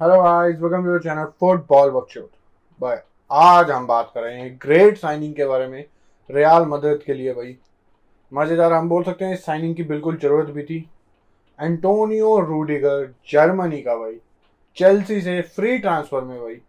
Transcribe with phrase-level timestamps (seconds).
[0.00, 2.28] Hello guys welcome to channel football workshop
[2.80, 2.96] भाई,
[3.30, 5.84] आज हम बात कर रहे हैं ग्रेट साइनिंग के बारे में
[6.30, 7.56] रियाल मदद के लिए भाई।
[8.32, 10.78] मज़ेदार, हम बोल सकते हैं इस साइनिंग की बिल्कुल ज़रूरत भी थी।
[11.58, 14.16] एंटोनियो रूडिगर जर्मनी का भाई।
[14.76, 16.60] चेल्सी से फ्री ट्रांसफ़र में भाई।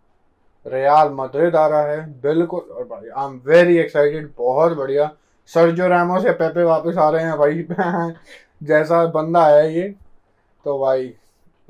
[0.66, 5.12] रियाल मदद आ रहा है, बिल्कुल। और भाई आई एम वेरी एक्साइटेड बहुत बढ़िया।
[5.52, 8.14] सरजो रैमो से पेपे वापस आ रहे हैं भाई।
[8.68, 9.90] जैसा बंदा है ये।
[10.66, 11.14] तो भाई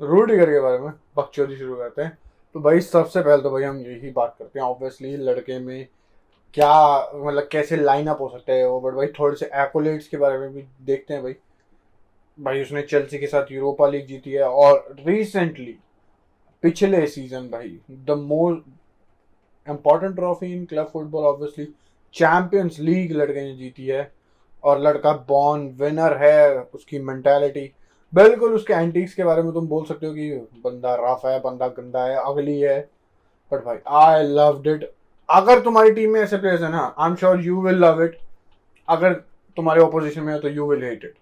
[0.00, 2.18] रूडिगर के बारे में बकचोदी शुरू करते हैं।
[2.54, 5.86] तो भाई, सबसे पहले तो भाई हम यही बात करते हैं ऑब्वियसली लड़के में
[6.54, 6.70] क्या
[7.14, 10.38] मतलब कैसे लाइन अप हो सकता है वो बट भाई, थोड़े से एकोलेट्स के बारे
[10.38, 11.34] में भी देखते हैं भाई।
[12.38, 15.76] भाई, उसने चेल्सी के साथ यूरोपा लीग जीती है, और रिसेंटली
[16.62, 18.68] पिछले सीज़न भाई the most
[19.66, 21.64] important trophy in club football obviously
[22.14, 24.10] champions league लड़के ने जीती है,
[24.64, 27.70] और लड़का बॉर्न विनर है, उसकी मेंटालिटी
[28.12, 30.30] बिल्कुल उसके एंटीक्स के बारे में तुम बोल सकते हो कि
[30.64, 32.78] बंदा रफ है, बंदा गंदा है अगली है।
[33.52, 34.90] बट भाई आई लव इट
[35.28, 38.16] अगर तुम्हारी टीम में ऐसे प्लेयर्स है ना I am sure you will love it
[38.88, 39.12] अगर
[39.56, 41.14] तुम्हारे ऑपोजिशन में है तो यू विल हेट इट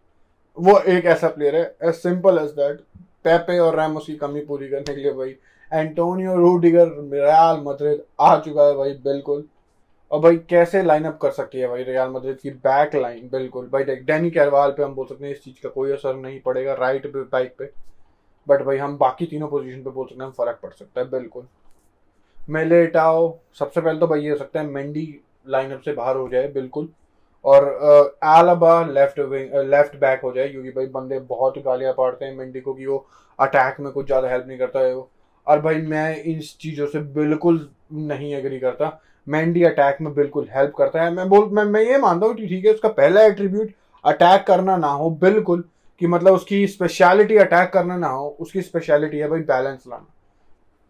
[0.58, 2.80] वो एक ऐसा प्लेयर है as simple as that
[3.24, 5.36] Pepe और रैमोस की कमी पूरी करने के लिए भाई
[5.70, 9.44] एंटोनियो रूडिगर रियाल मद्रिद आ चुका है भाई, बिल्कुल।
[10.10, 13.84] और भाई कैसे लाइनअप कर सकती है भाई रियाल मद्रिद की बैक लाइन बिल्कुल। भाई
[13.84, 16.74] देख डैनी कैरवाल पे हम बोल सकते हैं इस चीज़ का कोई असर नहीं पड़ेगा
[16.74, 17.70] राइट पे बाइक पे।
[18.46, 21.46] बट भाई हम बाकी तीनों पोजीशन पे बोल सकते हैं फ़र्क पड़ सकता है, बिल्कुल।
[22.48, 26.48] मेलेटाओ सबसे पहले तो भाई ये हो सकता है मेंडी लाइनअप से बाहर हो जाए,
[26.48, 26.88] बिल्कुल।
[27.44, 32.34] और Alaba left wing left back हो जाए, क्योंकि भाई बंदे बहुत गालियाँ पाड़ते हैं
[32.36, 33.06] मेंडी को कि वो
[33.38, 35.08] अटैक में कुछ ज़्यादा हेल्प नहीं करता है वो।
[35.46, 38.88] और भाई मैं इन चीज़ों से बिल्कुल नहीं एग्री करता।
[39.28, 42.46] मैंडी अटैक में बिल्कुल हेल्प करता है। मैं बोल, मैं मैं ये मानता हूँ कि
[42.48, 43.72] ठीक है, उसका पहला एट्रीब्यूट
[44.04, 45.64] अटैक करना ना हो, बिल्कुल,
[46.00, 50.06] कि मतलब उसकी स्पेशलिटी अटैक करना ना हो, उसकी स्पेशलिटी है भाई बैलेंस लाना।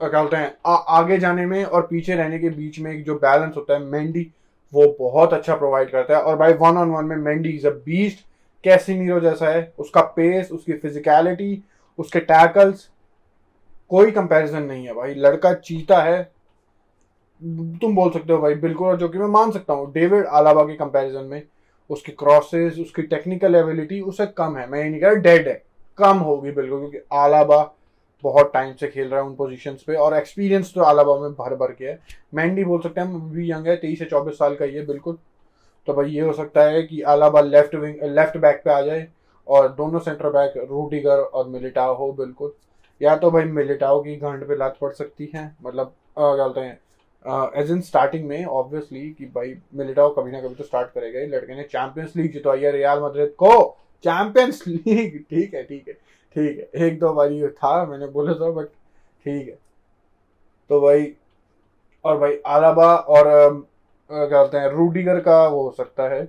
[0.01, 3.57] क्या बोलते हैं आगे जाने में और पीछे रहने के बीच में एक जो बैलेंस
[3.57, 4.31] होता है मेंडी
[4.73, 7.71] वो बहुत अच्छा प्रोवाइड करता है। और भाई वन ऑन वन में Mendy is a
[7.71, 8.25] beast
[8.65, 11.63] Casemiro जैसा है, उसका पेस उसकी फिजिकलिटी
[11.99, 12.89] उसके टैकल्स
[13.91, 16.31] कोई कंपैरिजन नहीं है भाई। लड़का चीता है
[17.81, 20.63] तुम बोल सकते हो भाई, बिल्कुल, और जो कि मैं मान सकता हूँ, डेविड आलाबा
[20.65, 21.43] के कंपैरिजन में,
[21.91, 25.63] उसकी क्रॉसेस उसकी टेक्निकल एबिलिटी उससे कम है। मैं ये नहीं कह रहा डेड है,
[25.99, 27.63] कम होगी बिल्कुल, क्योंकि आलाबा
[28.25, 31.55] बहुत टाइम से खेल रहा है उन पोजीशन पे, और एक्सपीरियंस तो आलाबा में भर
[31.57, 31.99] भर के है।
[32.35, 35.19] मैंडी बोल सकते हैं भी यंग है, तेईस से चौबीस साल का है बिल्कुल।
[35.89, 39.07] तो भाई ये हो सकता है कि Alaba left wing left back पे आ जाए,
[39.47, 42.53] और दोनों सेंटर बैक रूटीगर और मिलिटाओ हो, बिल्कुल।
[43.01, 46.79] या तो भाई मिलिटाओ की घंट पे लात पड़ सकती है मतलब क्या बोलते हैं
[47.25, 51.27] एज इन स्टार्टिंग में ऑब्वियसली कि भाई, मिलिटाओ कभी ना कभी तो स्टार्ट करेगा ही।
[51.27, 53.53] लड़के ने चैंपियंस लीग जितवाई है रियाल मद्रिद को।
[54.05, 55.95] चैंपियंस लीग ठीक है ठीक है
[56.37, 59.59] ठीक है। एक दो बारी था, मैंने बोला था बट ठीक है।
[60.71, 61.13] तो भाई,
[62.05, 63.25] और भाई आलाबा और
[64.11, 66.27] क्या बोलते हैं रूडीगर का वो हो सकता है।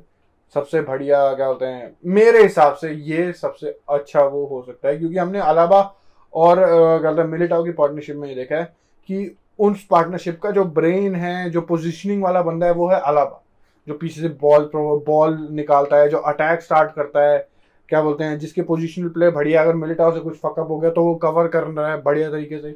[0.55, 4.97] सबसे बढ़िया, क्या बोलते हैं, मेरे हिसाब से ये सबसे अच्छा वो हो सकता है,
[4.97, 5.81] क्योंकि हमने अलावा
[6.33, 8.63] और क्या बोलते हैं, मिलिटाओ की पार्टनरशिप में ये देखा है
[9.09, 13.41] कि उस पार्टनरशिप का जो ब्रेन है, जो पोजिशनिंग वाला बंदा है, वो है अलावा,
[13.87, 17.37] जो पीछे से बॉल बॉल निकालता है, जो अटैक स्टार्ट करता है,
[17.89, 21.03] क्या बोलते हैं, जिसके पोजिशनल प्ले बढ़िया, अगर मिलिटाओ से कुछ फकअप हो गया तो
[21.03, 22.75] वो कवर कर रहा है बढ़िया तरीके से।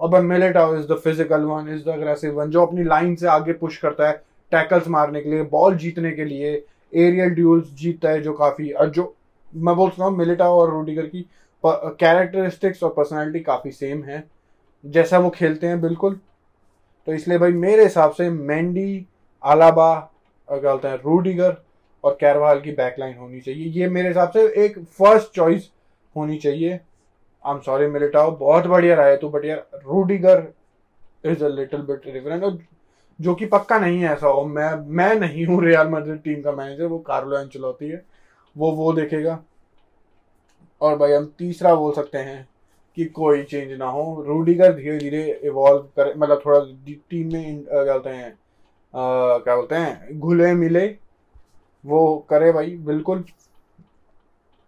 [0.00, 3.52] और Militao is the physical one is the aggressive one जो अपनी लाइन से आगे
[3.54, 4.12] पुश करता है
[4.52, 6.52] टैकल्स मारने के लिए बॉल जीतने के लिए
[6.92, 9.14] एरियल ड्यूल्स जीतता है, जो काफ़ी, और जो,
[9.52, 11.26] मैं बोल सकता हूँ मिलिटाओ और रूडिगर की
[11.64, 14.24] कैरेक्टरिस्टिक्स और पर्सनैलिटी काफ़ी सेम है।
[14.84, 16.18] जैसा वो खेलते हैं, बिल्कुल।
[17.08, 19.06] तो इसलिए भाई मेरे हिसाब से मेंडी,
[19.42, 19.94] आलाबा
[20.48, 21.56] क्या बोलते हैं, रूडिगर
[22.04, 25.70] और कैरवाल की बैकलाइन होनी चाहिए। ये मेरे हिसाब से एक फ़र्स्ट चॉइस
[26.16, 26.72] होनी चाहिए।
[27.44, 30.46] आई एम सॉरी मिलिटाओ, बहुत बढ़िया रहा है तो बट यार, Rudiger
[31.24, 32.58] is a little bit different और
[33.18, 36.52] जो कि पक्का नहीं है ऐसा हो मैं मैं नहीं हूँ रियल मद्रिद टीम का
[36.52, 38.02] मैनेजर वो कार्लो एंचलोती है।
[38.56, 39.38] वो वो देखेगा।
[40.80, 42.46] और भाई हम तीसरा बोल सकते हैं
[42.96, 46.60] कि कोई चेंज ना हो। रूडीगर धीरे धीरे इवॉल्व करे मतलब थोड़ा
[47.10, 48.38] टीम में क्या बोलते हैं
[48.94, 50.86] क्या बोलते हैं, घुले मिले,
[51.84, 53.24] वो करे भाई, बिल्कुल।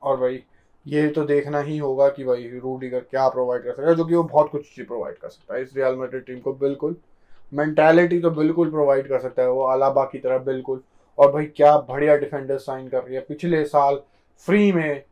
[0.02, 0.42] और भाई,
[0.86, 4.14] ये तो देखना ही होगा कि भाई रूडीगर क्या प्रोवाइड कर सकता है, जो कि
[4.14, 6.96] वो बहुत कुछ चीज़ प्रोवाइड कर सकता है। इस रियल मेड्रिड टीम को बिल्कुल।
[7.52, 10.80] मेंटालिटी तो बिल्कुल प्रोवाइड कर सकता है वो अलाबा की तरह बिल्कुल।
[11.18, 14.00] और भाई, क्या बढ़िया डिफेंडर साइन कर रही है। पिछले साल
[14.46, 15.02] फ्री में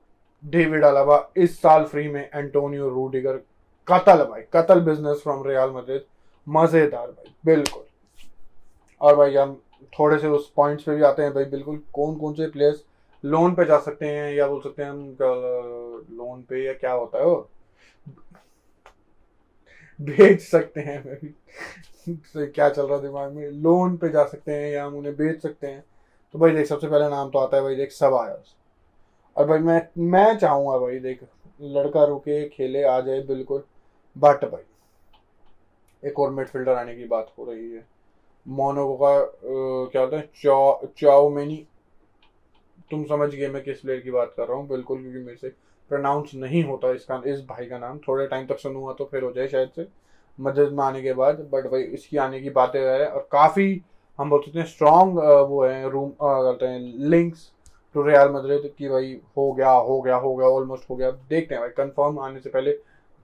[0.45, 3.37] डेविड अलावा इस साल फ्री में एंटोनियो रूडिगर,
[3.89, 6.05] कतल भाई, कतल बिज़नेस फ्रॉम रियाल मद्रिद
[6.47, 7.83] मज़ेदार भाई, बिल्कुल।
[9.01, 9.61] और भाई हम
[9.93, 12.85] थोड़े से उस पॉइंट्स पे भी आते हैं भाई, बिल्कुल कौन कौन से प्लेयर्स
[13.25, 15.17] लोन पे जा सकते हैं, या बोल सकते हैं हम
[16.17, 17.49] लोन पे या क्या होता है वो?
[19.99, 21.35] बेच सकते हैं भी
[22.09, 23.51] तो क्या चल रहा है दिमाग में?
[23.53, 25.85] लोन पे जा सकते हैं या हम उन्हें बेच सकते हैं?
[26.35, 28.35] तो भाई देख, सबसे पहले नाम तो आता है भाई, देख सब आया
[29.37, 29.81] और भाई मैं
[30.11, 31.21] मैं चाहूँगा भाई, देख,
[31.61, 33.63] लड़का रुके, खेले, आ जाए, बिल्कुल।
[34.17, 34.63] बट भाई,
[36.03, 37.85] एक और मिडफील्डर आने की बात हो रही है।
[38.47, 39.13] मोनो का
[39.45, 40.29] क्या होता है,
[40.97, 41.67] चाओ मेनी।
[42.91, 45.49] तुम समझ गए मैं किस प्लेयर की बात कर रहा हूँ, बिल्कुल, क्योंकि मेरे से
[45.91, 49.33] प्रोनाउंस नहीं होता इसका, इस भाई का नाम। थोड़े टाइम तक सुनूँगा तो फिर हो
[49.33, 49.87] जाए शायद से,
[50.39, 53.83] मदद में आने के बाद। बट भाई, इसकी आने की बातें है, और काफ़ी,
[54.19, 55.19] हम बोल सकते हैं स्ट्रॉन्ग
[55.49, 56.79] वो है रूम कहते हैं
[57.11, 57.51] लिंक्स
[57.95, 61.55] टू रियल मदरिद कि भाई हो गया हो गया हो गया ऑलमोस्ट हो गया। देखते
[61.55, 62.73] हैं भाई कंफर्म आने से पहले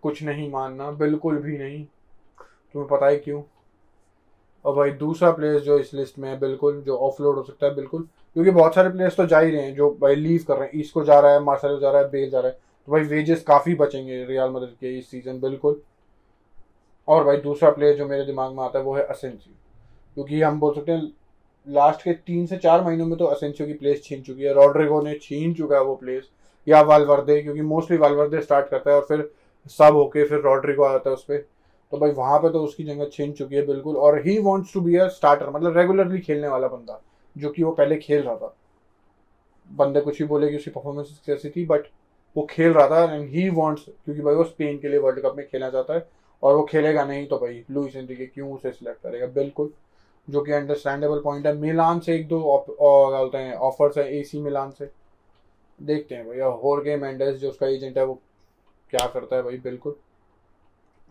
[0.02, 1.84] कुछ नहीं मानना, बिल्कुल भी नहीं।
[2.72, 3.42] तुम्हें पता है क्यों?
[4.64, 7.74] और भाई दूसरा प्लेयर जो इस लिस्ट में है, बिल्कुल, जो ऑफलोड हो सकता है,
[7.74, 10.64] बिल्कुल। क्योंकि बहुत सारे प्लेयर्स तो जा ही रहे हैं, जो भाई लीव कर रहे
[10.64, 12.92] हैं। ईस्ट को जा रहा है मार्सेलो जा रहा है बेल जा रहा है। तो
[12.92, 15.80] भाई वेजेस काफ़ी बचेंगे रियाल मदद के इस सीज़न बिल्कुल।
[17.08, 19.54] और भाई दूसरा प्लेयर जो मेरे दिमाग में आता है, वो है असेंसियो
[20.14, 21.12] क्योंकि हम बोल सकते हैं
[21.66, 25.00] लास्ट के तीन से चार महीनों में तो असेंसियो की प्लेस छीन चुकी है रॉड्रिगो
[25.02, 26.28] ने छीन चुका है वो प्लेस
[26.66, 29.30] या वालवर्दे क्योंकि मोस्टली वालवर्दे स्टार्ट करता है और फिर
[29.70, 31.38] सब होके फिर रॉड्रिगो आता है उस पर
[31.92, 34.80] तो भाई वहाँ पे तो उसकी जगह छीन चुकी है बिल्कुल, और ही wants to
[34.80, 37.00] be a starter मतलब रेगुलरली खेलने वाला बंदा,
[37.36, 38.54] जो कि वो पहले खेल रहा था।
[39.70, 41.86] बंदे कुछ ही बोले कि उसकी परफॉर्मेंस कैसी थी बट
[42.36, 45.34] वो खेल रहा था एंड ही वॉन्ट्स क्योंकि भाई वो स्पेन के लिए वर्ल्ड कप
[45.36, 46.06] में खेलना चाहता है,
[46.42, 49.26] और वो खेलेगा नहीं तो भाई लुइस एनरिके क्यों उसे सिलेक्ट करेगा?
[49.28, 49.72] बिल्कुल।
[50.28, 54.70] जो कि अंडरस्टैंडेबल पॉइंट है, मिलान से एक दो बोलते हैं ऑफर्स है एसी मिलान
[54.70, 54.90] से।
[55.78, 58.14] देखते हैं भैया होर्गे मेंडेस जो उसका एजेंट है, वो
[58.92, 59.94] क्या करता है भाई, बिल्कुल।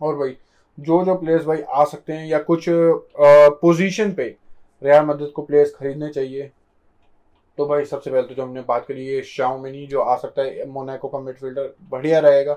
[0.00, 0.36] और भाई,
[0.78, 4.24] जो जो प्लेयर्स भाई आ सकते हैं या कुछ पोजीशन पे
[4.82, 6.50] रियाल मदद को प्लेयर्स खरीदने चाहिए
[7.58, 10.66] तो भाई सबसे पहले तो जो हमने बात करी है शाओमिनी जो आ सकता है
[10.68, 12.56] मोनाको का मिडफील्डर बढ़िया रहेगा।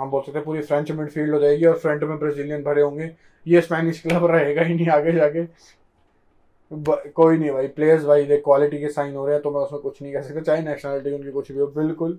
[0.00, 3.10] हम बोल सकते हैं पूरी फ्रेंच मिडफील्ड हो जाएगी और फ्रंट में ब्राजीलियन भरे होंगे।
[3.46, 5.44] ये स्पेनिश क्लब रहेगा ही नहीं आगे जाके।
[6.70, 9.80] कोई नहीं भाई प्लेयर्स भाई, देख क्वालिटी के साइन हो रहे हैं तो मैं उसमें
[9.82, 12.18] कुछ नहीं कह सकता। चाहे नेशनलिटी उनकी कुछ भी हो, बिल्कुल।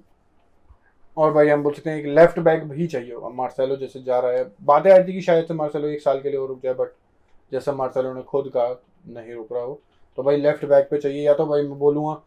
[1.18, 4.20] और भाई हम बोल सकते हैं एक लेफ़्ट बैक भी चाहिए होगा मार्सेलो जैसे जा
[4.20, 6.74] रहा है। बातें आई थी कि शायद से मार्सेलो एक साल के लिए रुक जाए
[6.74, 6.94] बट
[7.52, 8.76] जैसा मार्सेलो ने खुद कहा,
[9.08, 9.80] नहीं रुक रहा हो
[10.18, 12.22] तो भाई लेफ़्ट बैक पे चाहिए, या तो भाई मैं बोलूँगा,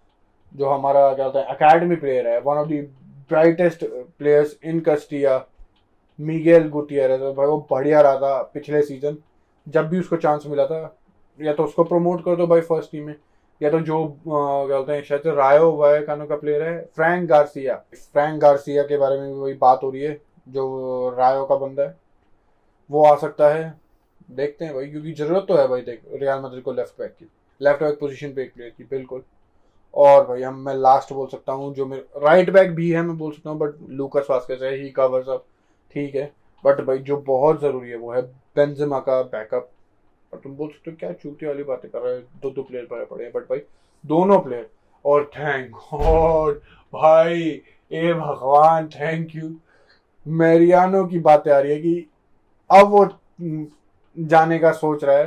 [0.53, 2.81] जो हमारा क्या होता है अकेडमी प्लेयर है one of the
[3.31, 3.85] brightest
[4.19, 5.45] players in Castilla
[6.19, 9.17] Miguel Gutierrez तो भाई वो बढ़िया रहा था पिछले सीज़न
[9.67, 10.97] जब भी उसको चांस मिला था,
[11.39, 13.15] या तो उसको प्रमोट कर दो भाई फ़र्स्ट टीम में,
[13.61, 17.77] या तो जो क्या बोलते हैं, शायद रायो वाय वायकानो का प्लेयर है फ्रैंक गार्सिया
[17.95, 21.83] फ्रैंक गार्सिया के बारे में भी वही बात हो रही है, जो रायो का बंदा
[21.83, 21.97] है।
[22.91, 23.75] वो आ सकता है।
[24.31, 27.29] देखते हैं भाई, क्योंकि ज़रूरत तो है भाई, देख रियाल मदर को लेफ़्ट बैक की।
[27.61, 29.23] लेफ़्ट बैक पोजीशन पे एक प्लेयर की, बिल्कुल।
[29.95, 33.17] और भाई, हम, मैं लास्ट बोल सकता हूँ, जो मेरे राइट बैक भी है, मैं
[33.19, 35.45] बोल सकता हूँ बट लूकस वास्केस है ही कवर्स अप
[35.97, 36.33] ठीक है।
[36.65, 38.23] बट भाई, जो बहुत ज़रूरी है, वो है
[38.57, 39.71] बेंजमा का बैकअप
[40.33, 42.87] और तुम बोल सकते हो, क्या चूती वाली बातें कर रहे हैं, दो दो प्लेयर
[42.87, 43.59] पड़े पड़े हैं बट भाई,
[44.05, 44.69] दोनों प्लेयर
[45.05, 46.61] और थैंक गॉड
[46.93, 49.51] भाई, ए भगवान थैंक यू
[50.27, 52.07] मेरियानो की बातें आ रही है कि
[52.71, 53.07] अब वो
[54.17, 55.27] जाने का सोच रहा है,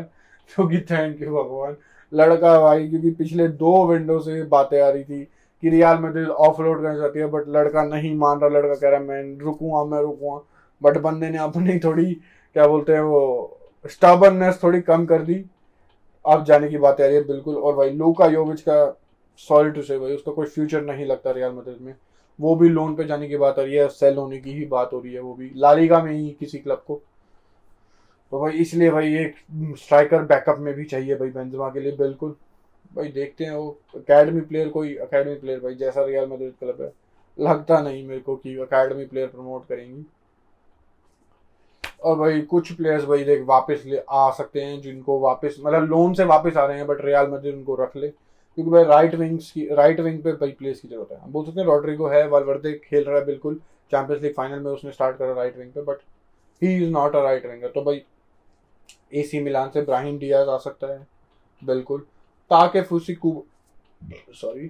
[0.55, 1.75] क्योंकि थैंक यू भगवान।
[2.13, 5.23] लड़का भाई क्योंकि पिछले दो विंडो से बातें आ रही थी
[5.63, 8.89] कि रियाल में ऑफ़ लोड करना चाहती है बट लड़का नहीं मान रहा, लड़का कह
[8.89, 10.41] रहा है, मैं रुकूँगा मैं रुकूँगा।
[10.81, 12.13] बट बंदे ने अपनी थोड़ी,
[12.55, 13.57] क्या बोलते हैं वो
[13.89, 15.45] स्टबननेस थोड़ी कम कर दी।
[16.25, 18.97] अब जाने की बात आ रही है, बिल्कुल। और भाई लूका योविच का
[19.37, 21.93] सॉरी टू से भाई, उसका कोई फ्यूचर नहीं लगता रियाल मदद में।
[22.39, 24.89] वो भी लोन पे जाने की बात आ रही है सेल होने की ही बात
[24.93, 27.01] हो रही है, वो भी। लालिगा में ही किसी क्लब को।
[28.31, 29.35] तो भाई इसलिए भाई एक
[29.77, 32.35] स्ट्राइकर बैकअप में भी चाहिए भाई बेंजमा के लिए, बिल्कुल।
[32.95, 36.91] भाई देखते हैं वो अकेडमी प्लेयर कोई अकेडमी प्लेयर भाई, जैसा रियल मदद क्लब है,
[37.37, 40.05] लगता नहीं मेरे को कि अकेडमी प्लेयर प्रमोट करेंगी।
[42.03, 46.13] और भाई कुछ प्लेयर्स भाई देख, वापस ले आ सकते हैं, जिनको वापस मतलब लोन
[46.13, 49.49] से वापस आ रहे हैं बट रियल मदद उनको रख ले। क्योंकि भाई राइट विंग्स
[49.51, 52.27] की राइट विंग पे भाई प्लेस की ज़रूरत है। हम बोल सकते हैं रॉड्रिगो है
[52.27, 53.59] वालवर्दे खेल रहा है, बिल्कुल।
[53.91, 55.97] चैंपियंस लीग फाइनल में उसने स्टार्ट करा राइट विंग पे but
[56.61, 58.03] he is not a right winger तो भाई
[59.11, 61.05] एसी मिलान से ब्राहिम डियाज आ सकता है।
[61.61, 61.99] बिल्कुल।
[62.51, 63.43] ताकि फूसी कूब
[64.33, 64.67] सॉरी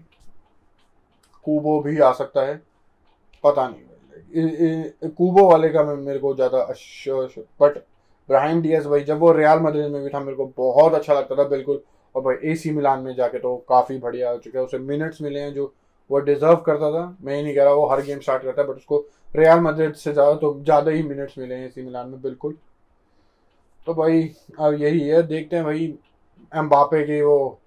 [1.46, 2.56] कूबो भी आ सकता है।
[3.44, 6.62] पता नहीं। कूबो वाले का मेरे को ज़्यादा
[7.62, 7.78] बट
[8.30, 11.36] ब्राहिम डियाज भाई, जब वो रियाल मदद में भी था, मेरे को बहुत अच्छा लगता
[11.36, 11.82] था, बिल्कुल।
[12.16, 15.22] और भाई ए सी मिलान में जाके तो काफ़ी बढ़िया हो चुका है। उसे मिनट्स
[15.22, 15.74] मिले हैं जो
[16.10, 18.68] वो डिजर्व करता था। मैं ही नहीं कह रहा, वो हर गेम स्टार्ट करता है
[18.68, 22.22] बट उसको रियाल मदद से ज़्यादा तो ज़्यादा ही मिनट्स मिले हैं एसी मिलान में,
[22.22, 22.58] बिल्कुल।
[23.88, 24.24] तो भाई,
[24.60, 25.84] अब यही है, देखते हैं भाई
[26.52, 27.60] एम्बापे के वो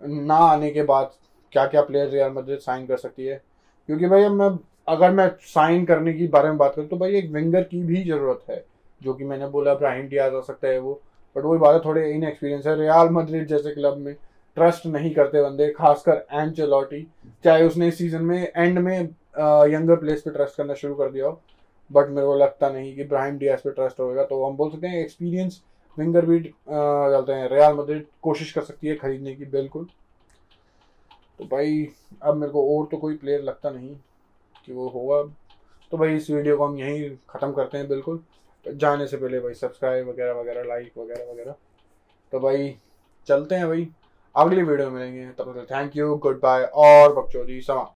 [0.00, 1.10] ना आने के बाद
[1.52, 3.40] क्या क्या प्लेयर रियल मदद साइन कर सकती है।
[3.88, 4.48] क्योंकि भाई, अब मैं,
[4.88, 8.02] अगर मैं साइन करने की बारे में बात करूँ तो भाई एक विंगर की भी
[8.04, 8.64] ज़रूरत है,
[9.00, 10.92] जो कि मैंने बोला ब्राहिम डियाज हो सकता है वो।
[11.36, 14.14] बट वही बात है, थोड़े इन एक्सपीरियंस है रियाल मद्रिद जैसे क्लब में
[14.56, 17.06] ट्रस्ट नहीं करते बंदे, खासकर एंचेलॉटी
[17.44, 18.98] चाहे उसने इस सीज़न में एंड में
[19.72, 21.40] यंगर प्लेस पे ट्रस्ट करना शुरू कर दिया हो।
[21.92, 24.86] बट मेरे को लगता नहीं कि ब्राहिम डियाज पे ट्रस्ट होगा। तो हम बोल सकते
[24.86, 25.62] हैं एक्सपीरियंस
[25.98, 29.86] विंगर भी चलते हैं रियाल मद्रिद कोशिश कर सकती है खरीदने की, बिल्कुल।
[31.38, 31.88] तो भाई,
[32.22, 33.96] अब मेरे को और तो कोई प्लेयर लगता नहीं
[34.66, 35.22] कि वो होगा।
[35.90, 38.22] तो भाई, इस वीडियो को हम यहीं ख़त्म करते हैं, बिल्कुल।
[38.66, 41.54] जाने से पहले भाई सब्सक्राइब वगैरह वगैरह लाइक वगैरह वगैरह।
[42.32, 42.76] तो भाई,
[43.26, 43.88] चलते हैं भाई।
[44.36, 47.90] अगली वीडियो में मिलेंगे। तब तक थैंक यू गुड बाय और बकचोदी समा।